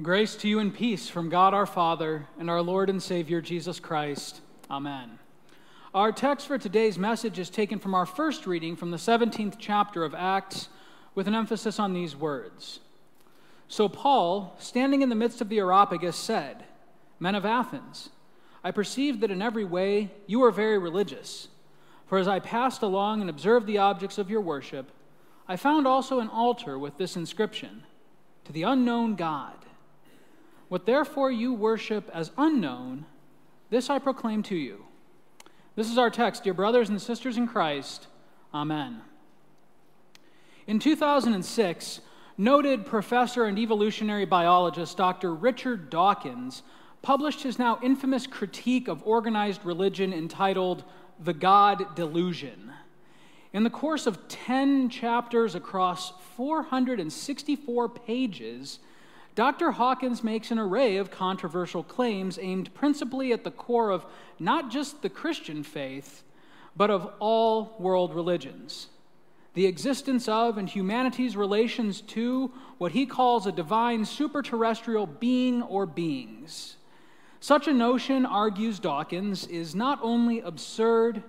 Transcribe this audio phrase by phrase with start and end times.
[0.00, 3.80] Grace to you and peace from God our Father and our Lord and Savior Jesus
[3.80, 4.42] Christ.
[4.70, 5.18] Amen.
[5.92, 10.04] Our text for today's message is taken from our first reading from the 17th chapter
[10.04, 10.68] of Acts,
[11.16, 12.78] with an emphasis on these words.
[13.66, 16.62] So Paul, standing in the midst of the Areopagus, said,
[17.18, 18.10] Men of Athens,
[18.62, 21.48] I perceive that in every way you are very religious.
[22.06, 24.92] For as I passed along and observed the objects of your worship,
[25.48, 27.82] I found also an altar with this inscription
[28.44, 29.56] To the unknown God.
[30.68, 33.06] What therefore you worship as unknown,
[33.70, 34.84] this I proclaim to you.
[35.76, 38.06] This is our text, dear brothers and sisters in Christ.
[38.52, 39.00] Amen.
[40.66, 42.00] In 2006,
[42.36, 45.34] noted professor and evolutionary biologist Dr.
[45.34, 46.62] Richard Dawkins
[47.00, 50.84] published his now infamous critique of organized religion entitled
[51.20, 52.72] The God Delusion.
[53.52, 58.80] In the course of 10 chapters across 464 pages,
[59.38, 59.70] Dr.
[59.70, 64.04] Dawkins makes an array of controversial claims aimed principally at the core of
[64.40, 66.24] not just the Christian faith,
[66.76, 68.88] but of all world religions.
[69.54, 75.86] The existence of and humanity's relations to what he calls a divine superterrestrial being or
[75.86, 76.76] beings.
[77.38, 81.22] Such a notion, argues Dawkins, is not only absurd,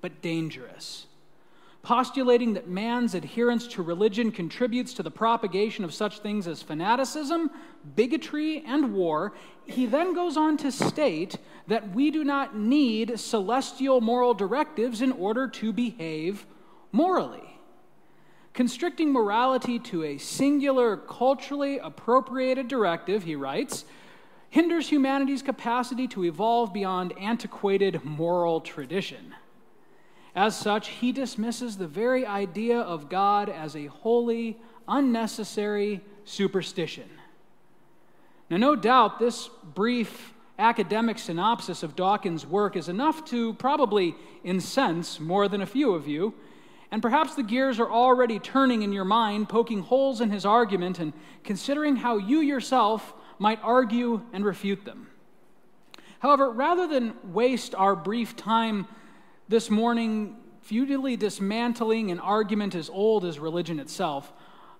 [0.00, 1.08] but dangerous
[1.82, 7.50] postulating that man's adherence to religion contributes to the propagation of such things as fanaticism,
[7.96, 9.32] bigotry, and war,
[9.64, 11.36] he then goes on to state
[11.68, 16.46] that we do not need celestial moral directives in order to behave
[16.92, 17.58] morally.
[18.52, 23.84] Constricting morality to a singular, culturally appropriated directive, he writes,
[24.50, 29.34] hinders humanity's capacity to evolve beyond antiquated moral tradition.
[30.34, 37.08] As such, he dismisses the very idea of God as a wholly, unnecessary superstition.
[38.48, 44.14] Now, no doubt, this brief academic synopsis of Dawkins' work is enough to probably
[44.44, 46.34] incense more than a few of you,
[46.92, 50.98] and perhaps the gears are already turning in your mind, poking holes in his argument
[50.98, 51.12] and
[51.44, 55.08] considering how you yourself might argue and refute them.
[56.18, 58.86] However, rather than waste our brief time
[59.50, 64.32] this morning futilely dismantling an argument as old as religion itself,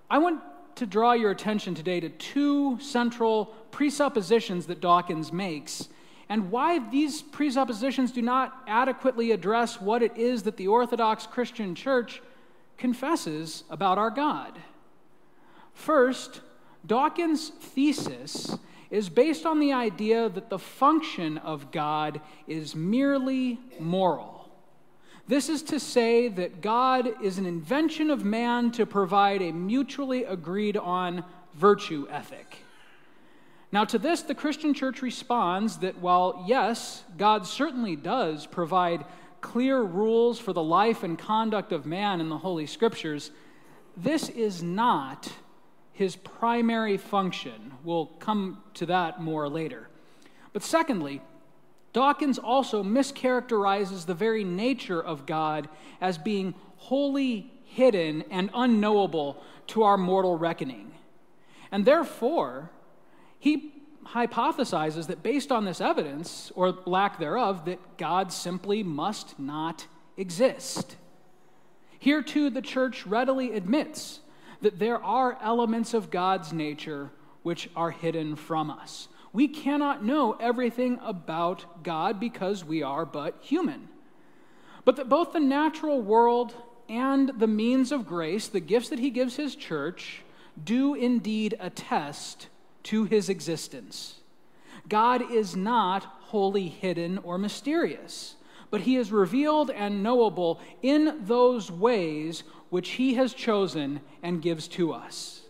[0.09, 0.43] I want
[0.77, 5.89] to draw your attention today to two central presuppositions that Dawkins makes
[6.29, 11.75] and why these presuppositions do not adequately address what it is that the Orthodox Christian
[11.75, 12.23] Church
[12.79, 14.57] confesses about our God.
[15.75, 16.43] First,
[16.87, 18.57] Dawkins' thesis
[18.89, 24.40] is based on the idea that the function of God is merely moral.
[25.31, 30.25] This is to say that God is an invention of man to provide a mutually
[30.25, 31.23] agreed on
[31.55, 32.57] virtue ethic.
[33.71, 39.05] Now, to this, the Christian church responds that while, yes, God certainly does provide
[39.41, 43.31] clear rules for the life and conduct of man in the Holy Scriptures,
[43.97, 45.33] this is not
[45.93, 47.75] his primary function.
[47.85, 49.91] We'll come to that more later.
[50.53, 51.23] But secondly,
[51.93, 55.69] Dawkins also mischaracterizes the very nature of God
[56.01, 60.93] as being wholly hidden and unknowable to our mortal reckoning.
[61.73, 62.71] And therefore,
[63.39, 63.73] he
[64.09, 69.87] hypothesizes that based on this evidence, or lack thereof, that God simply must not
[70.17, 70.97] exist.
[71.99, 74.21] Here, too, the church readily admits
[74.63, 77.11] that there are elements of God's nature
[77.43, 79.09] which are hidden from us.
[79.33, 83.89] We cannot know everything about God because we are but human.
[84.85, 86.55] But that both the natural world
[86.89, 90.23] and the means of grace, the gifts that He gives His church,
[90.63, 92.49] do indeed attest
[92.85, 94.21] to His existence.
[94.89, 98.35] God is not wholly hidden or mysterious,
[98.71, 104.67] but He is revealed and knowable in those ways which He has chosen and gives
[104.69, 105.43] to us.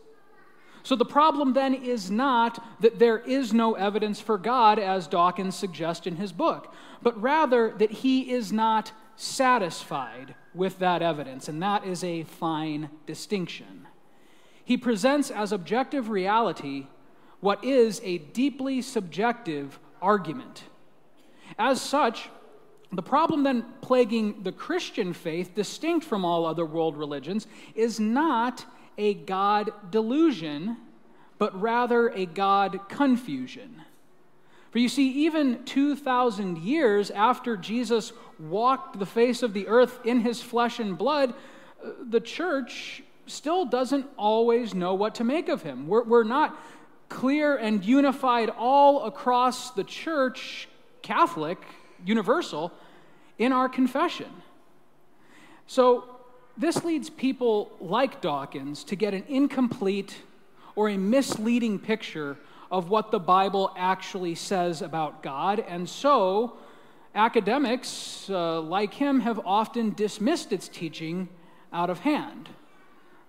[0.90, 5.54] So the problem then is not that there is no evidence for God, as Dawkins
[5.54, 11.62] suggests in his book, but rather that he is not satisfied with that evidence, and
[11.62, 13.86] that is a fine distinction.
[14.64, 16.88] He presents as objective reality
[17.38, 20.64] what is a deeply subjective argument.
[21.56, 22.30] As such,
[22.90, 27.46] the problem then plaguing the Christian faith, distinct from all other world religions,
[27.76, 28.66] is not
[29.00, 30.76] a God delusion,
[31.38, 33.82] but rather a God confusion.
[34.70, 40.20] For you see, even 2,000 years after Jesus walked the face of the earth in
[40.20, 41.34] his flesh and blood,
[41.82, 45.88] uh, the church still doesn't always know what to make of him.
[45.88, 46.56] We're, we're not
[47.08, 50.68] clear and unified all across the church,
[51.00, 51.58] Catholic,
[52.04, 52.70] universal,
[53.38, 54.30] in our confession.
[55.66, 56.04] So,
[56.60, 60.14] this leads people like Dawkins to get an incomplete
[60.76, 62.36] or a misleading picture
[62.70, 66.58] of what the Bible actually says about God, and so
[67.14, 71.28] academics uh, like him have often dismissed its teaching
[71.72, 72.48] out of hand.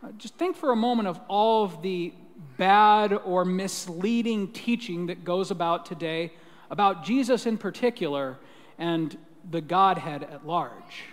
[0.04, 2.14] Uh, just think for a moment of all of the
[2.58, 6.34] bad or misleading teaching that goes about today
[6.70, 8.38] about Jesus in particular
[8.78, 9.18] and
[9.50, 11.06] the Godhead at large.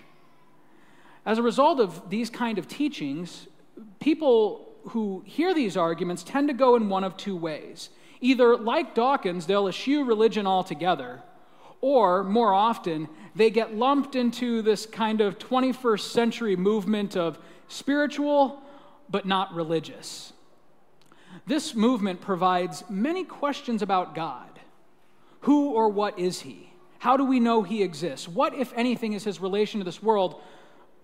[1.28, 3.48] As a result of these kind of teachings,
[4.00, 7.90] people who hear these arguments tend to go in one of two ways.
[8.22, 11.20] Either, like Dawkins, they'll eschew religion altogether,
[11.82, 17.38] or more often, they get lumped into this kind of 21st century movement of
[17.68, 18.62] spiritual
[19.10, 20.32] but not religious.
[21.46, 24.48] This movement provides many questions about God.
[25.40, 26.72] Who or what is He?
[27.00, 28.26] How do we know He exists?
[28.26, 30.40] What, if anything, is His relation to this world?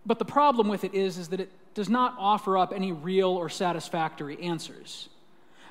[0.06, 3.30] But the problem with it is, is that it does not offer up any real
[3.30, 5.08] or satisfactory answers.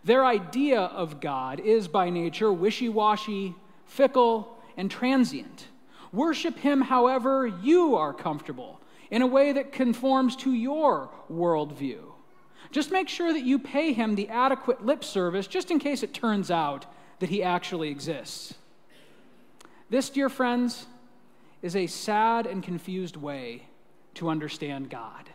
[0.03, 5.67] Their idea of God is by nature wishy washy, fickle, and transient.
[6.11, 11.99] Worship Him however you are comfortable, in a way that conforms to your worldview.
[12.71, 16.13] Just make sure that you pay Him the adequate lip service just in case it
[16.13, 16.85] turns out
[17.19, 18.55] that He actually exists.
[19.89, 20.87] This, dear friends,
[21.61, 23.67] is a sad and confused way
[24.15, 25.29] to understand God.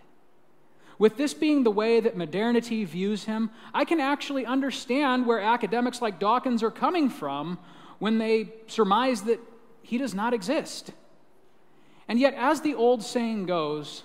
[0.99, 6.03] With this being the way that modernity views him, I can actually understand where academics
[6.03, 7.59] like Dawkins are coming from
[7.99, 9.41] when they surmise that
[9.83, 10.91] he does not exist.
[12.09, 14.03] And yet, as the old saying goes,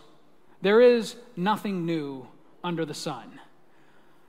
[0.61, 2.27] there is nothing new
[2.63, 3.39] under the sun.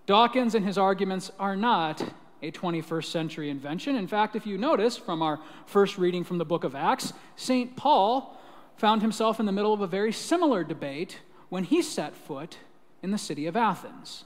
[0.06, 2.02] Dawkins and his arguments are not
[2.42, 3.96] a 21st century invention.
[3.96, 7.74] In fact, if you notice from our first reading from the book of Acts, St.
[7.76, 8.38] Paul
[8.76, 12.58] found himself in the middle of a very similar debate when he set foot
[13.02, 14.24] in the city of Athens.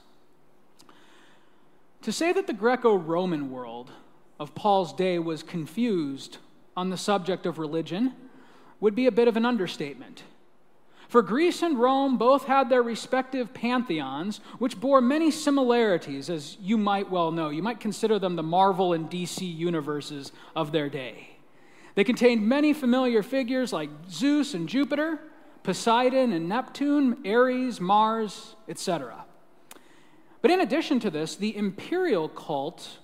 [2.03, 3.91] To say that the Greco Roman world
[4.39, 6.37] of Paul's day was confused
[6.77, 8.13] on the subject of religion
[8.79, 10.23] would be a bit of an understatement.
[11.09, 16.77] For Greece and Rome both had their respective pantheons, which bore many similarities, as you
[16.77, 17.49] might well know.
[17.49, 21.38] You might consider them the Marvel and DC universes of their day.
[21.95, 25.19] They contained many familiar figures like Zeus and Jupiter,
[25.63, 29.25] Poseidon and Neptune, Ares, Mars, etc.
[30.41, 32.99] But in addition to this, the imperial cult,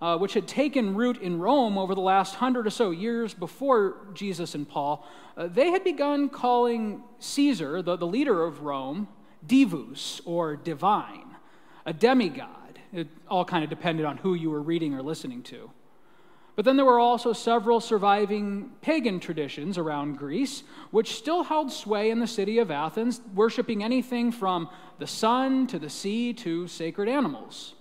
[0.00, 4.08] uh, which had taken root in Rome over the last hundred or so years before
[4.14, 5.06] Jesus and Paul,
[5.36, 9.08] uh, they had begun calling Caesar, the, the leader of Rome,
[9.46, 11.36] divus, or divine,
[11.84, 12.78] a demigod.
[12.92, 15.70] It all kind of depended on who you were reading or listening to.
[16.58, 22.10] But then there were also several surviving pagan traditions around Greece, which still held sway
[22.10, 24.68] in the city of Athens, worshiping anything from
[24.98, 27.74] the sun to the sea to sacred animals.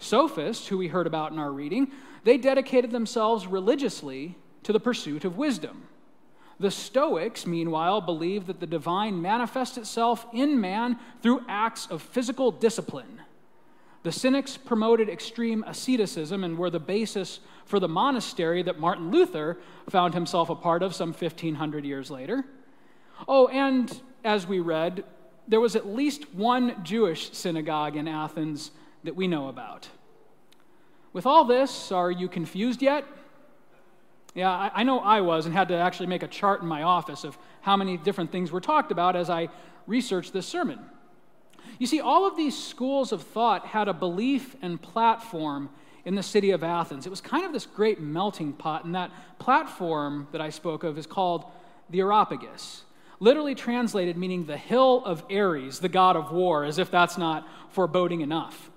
[0.00, 1.92] Sophists, who we heard about in our reading,
[2.24, 5.84] they dedicated themselves religiously to the pursuit of wisdom.
[6.58, 12.50] The Stoics, meanwhile, believed that the divine manifests itself in man through acts of physical
[12.50, 13.20] discipline.
[14.04, 19.56] The Cynics promoted extreme asceticism and were the basis for the monastery that Martin Luther
[19.88, 22.44] found himself a part of some 1500 years later.
[23.26, 25.04] Oh, and as we read,
[25.48, 28.72] there was at least one Jewish synagogue in Athens
[29.04, 29.88] that we know about.
[31.14, 33.06] With all this, are you confused yet?
[34.34, 36.82] Yeah, I, I, know I was and had to actually make a chart in my
[36.82, 39.48] office of how many different things were talked about as I
[39.86, 40.80] researched this sermon.
[41.78, 45.70] You see, all of these schools of thought had a belief and platform
[46.04, 47.06] in the city of Athens.
[47.06, 50.98] It was kind of this great melting pot, and that platform that I spoke of
[50.98, 51.44] is called
[51.90, 52.84] the Areopagus.
[53.20, 57.46] Literally translated, meaning the hill of Ares, the god of war, as if that's not
[57.70, 58.70] foreboding enough.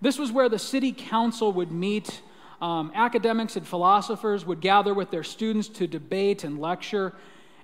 [0.00, 2.20] This was where the city council would meet.
[2.60, 7.14] Um, academics and philosophers would gather with their students to debate and lecture.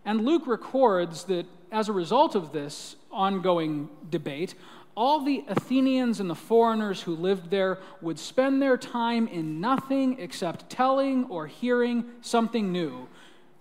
[0.04, 4.54] And Luke records that as a result of this ongoing debate,
[4.94, 10.20] all the Athenians and the foreigners who lived there would spend their time in nothing
[10.20, 13.08] except telling or hearing something new.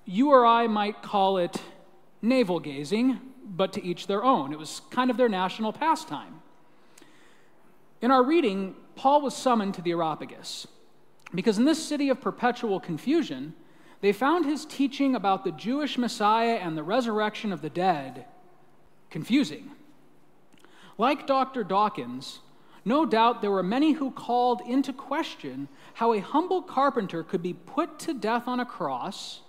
[0.06, 1.62] You or I might call it
[2.22, 4.52] navel gazing, but to each their own.
[4.52, 6.42] It was kind of their national pastime.
[8.02, 10.68] In our reading, Paul was summoned to the Areopagus
[11.34, 13.54] because in this city of perpetual confusion,
[14.02, 18.26] they found his teaching about the Jewish Messiah and the resurrection of the dead
[19.10, 19.72] confusing.
[20.98, 21.64] Like Dr.
[21.64, 22.40] Dawkins,
[22.84, 27.54] no doubt there were many who called into question how a humble carpenter could be
[27.54, 29.42] put to death on a cross,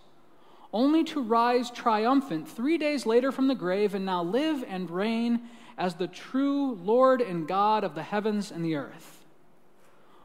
[0.72, 5.48] only to rise triumphant three days later from the grave and now live and reign
[5.78, 9.24] as the true Lord and God of the heavens and the earth.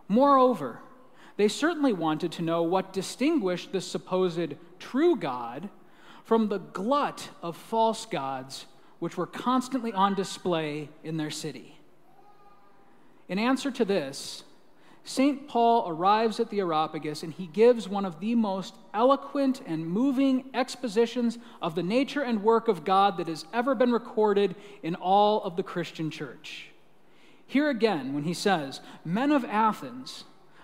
[0.08, 0.80] Moreover,
[1.38, 5.70] they certainly wanted to know what distinguished the supposed true God
[6.24, 8.66] from the glut of false gods
[9.00, 11.80] which were constantly on display in their city.
[13.30, 14.44] In answer to this,
[15.04, 15.48] St.
[15.48, 20.50] Paul arrives at the Areopagus and he gives one of the most eloquent and moving
[20.54, 25.42] expositions of the nature and work of God that has ever been recorded in all
[25.44, 26.72] of the Christian church.
[27.46, 30.26] Here again, when he says, Men of Athens,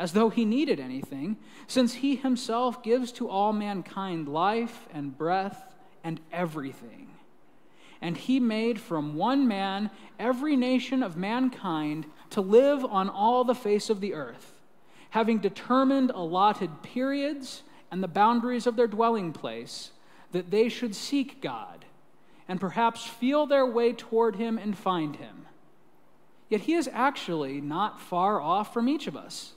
[0.00, 5.74] as though he needed anything, since he himself gives to all mankind life and breath
[6.02, 7.08] and everything.
[8.00, 13.54] And he made from one man every nation of mankind to live on all the
[13.54, 14.58] face of the earth,
[15.10, 19.90] having determined allotted periods and the boundaries of their dwelling place,
[20.32, 21.84] that they should seek God
[22.48, 25.44] and perhaps feel their way toward him and find him.
[26.48, 29.56] Yet he is actually not far off from each of us.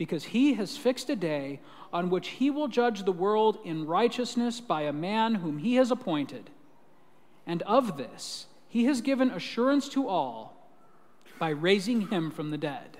[0.00, 1.60] because he has fixed a day
[1.92, 5.90] on which he will judge the world in righteousness by a man whom he has
[5.90, 6.48] appointed.
[7.46, 10.56] And of this he has given assurance to all
[11.38, 12.96] by raising him from the dead.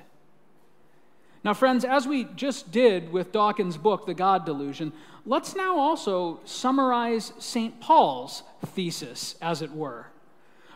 [1.43, 4.93] Now, friends, as we just did with Dawkins' book, The God Delusion,
[5.25, 7.81] let's now also summarize St.
[7.81, 10.09] Paul's thesis, as it were.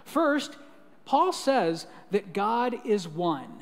[0.07, 0.57] First,
[1.05, 3.61] Paul says that God is one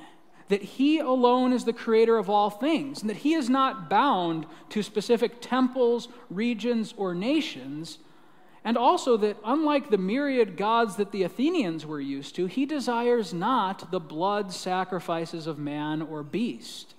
[0.52, 4.44] that He alone is the creator of all things, and that He is not bound
[4.68, 7.97] to specific temples, regions, or nations.
[8.62, 13.32] And also that, unlike the myriad gods that the Athenians were used to, he desires
[13.32, 16.94] not the blood sacrifices of man or beast,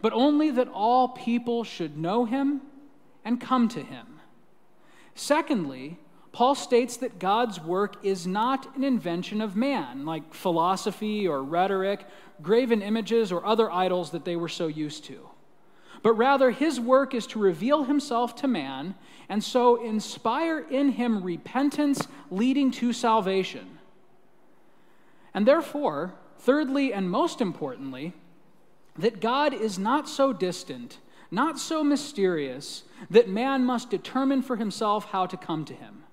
[0.00, 2.60] but only that all people should know him
[3.24, 4.20] and come to him.
[5.16, 5.98] Secondly,
[6.32, 12.06] Paul states that God's work is not an invention of man, like philosophy or rhetoric,
[12.42, 15.28] graven images, or other idols that they were so used to.
[16.02, 18.96] But rather, his work is to reveal himself to man
[19.28, 23.78] and so inspire in him repentance leading to salvation.
[25.32, 28.14] And therefore, thirdly and most importantly,
[28.98, 30.98] that God is not so distant,
[31.30, 36.04] not so mysterious, that man must determine for himself how to come to him,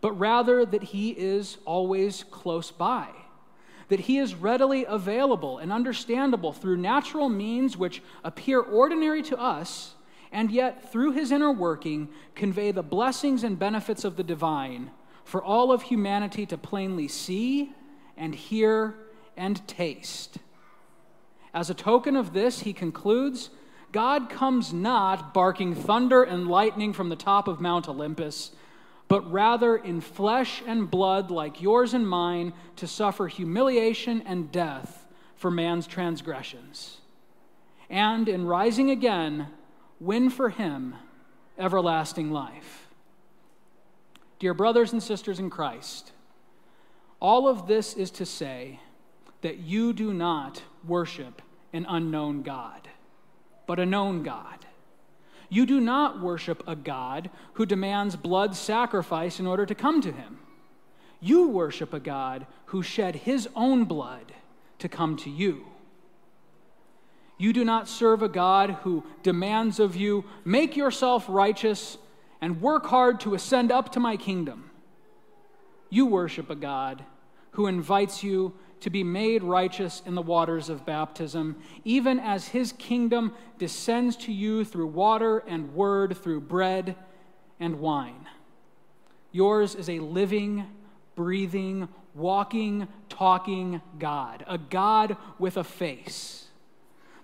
[0.00, 3.08] but rather that he is always close by
[3.88, 9.94] that he is readily available and understandable through natural means which appear ordinary to us,
[10.30, 14.90] and yet through his inner working convey the blessings and benefits of the divine
[15.24, 17.72] for all of humanity to plainly see
[18.16, 18.94] and hear
[19.36, 20.38] and taste.
[21.54, 23.50] As a token of this, he concludes
[23.92, 28.52] God comes not barking thunder and lightning from the top of Mount Olympus
[29.12, 35.06] but rather in flesh and blood like yours and mine to suffer humiliation and death
[35.36, 36.96] for man's transgressions.
[37.90, 39.48] And in rising again,
[40.00, 40.94] win for him
[41.58, 42.88] everlasting life.
[44.38, 46.12] Dear brothers and sisters in Christ,
[47.20, 48.80] all of this is to say
[49.42, 51.42] that you do not worship
[51.74, 52.88] an unknown God,
[53.66, 54.64] but a known God.
[55.52, 60.10] You do not worship a God who demands blood sacrifice in order to come to
[60.10, 60.38] him.
[61.20, 64.32] You worship a God who shed his own blood
[64.78, 65.66] to come to you.
[67.36, 71.98] You do not serve a God who demands of you, make yourself righteous
[72.40, 74.70] and work hard to ascend up to my kingdom.
[75.90, 77.04] You worship a God
[77.52, 82.72] who invites you to be made righteous in the waters of baptism, even as his
[82.72, 86.96] kingdom descends to you through water and word, through bread
[87.60, 88.26] and wine.
[89.30, 90.66] Yours is a living,
[91.14, 96.46] breathing, walking, talking God, a God with a face.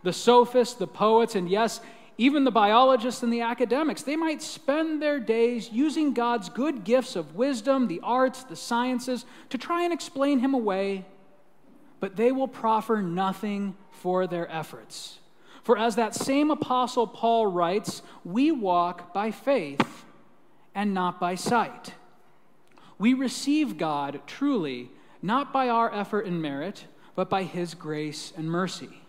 [0.05, 1.81] The sophists, the poets, and yes,
[2.21, 7.15] even the biologists and the academics, they might spend their days using God's good gifts
[7.15, 11.07] of wisdom, the arts, the sciences, to try and explain him away,
[12.01, 15.21] but they will proffer nothing for their efforts.
[15.63, 20.05] For as that same apostle Paul writes, we walk by faith
[20.75, 21.95] and not by sight.
[22.99, 24.91] We receive God truly,
[25.23, 29.03] not by our effort and merit, but by his grace and mercy.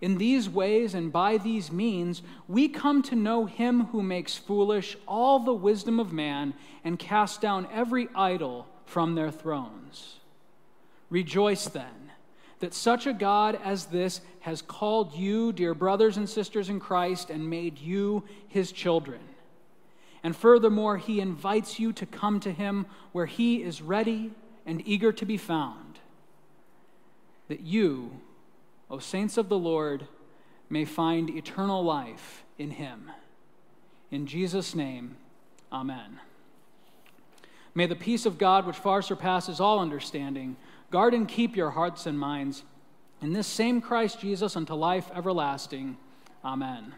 [0.00, 4.96] In these ways and by these means, we come to know him who makes foolish
[5.06, 10.16] all the wisdom of man and casts down every idol from their thrones.
[11.10, 12.12] Rejoice then
[12.60, 17.30] that such a God as this has called you, dear brothers and sisters in Christ,
[17.30, 19.20] and made you his children.
[20.22, 24.32] And furthermore, he invites you to come to him where he is ready
[24.66, 25.98] and eager to be found,
[27.48, 28.20] that you,
[28.90, 30.06] O saints of the Lord,
[30.70, 33.10] may find eternal life in him.
[34.10, 35.16] In Jesus' name,
[35.72, 36.20] amen.
[37.74, 40.56] May the peace of God, which far surpasses all understanding,
[40.90, 42.64] guard and keep your hearts and minds
[43.20, 45.96] in this same Christ Jesus unto life everlasting.
[46.44, 46.94] Amen.